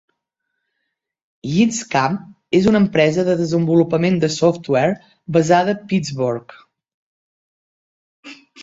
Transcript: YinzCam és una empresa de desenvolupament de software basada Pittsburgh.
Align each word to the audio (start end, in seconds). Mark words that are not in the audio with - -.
YinzCam 1.55 2.15
és 2.61 2.69
una 2.73 2.81
empresa 2.85 3.27
de 3.29 3.37
desenvolupament 3.43 4.19
de 4.27 4.33
software 4.39 4.99
basada 5.39 5.79
Pittsburgh. 5.93 6.61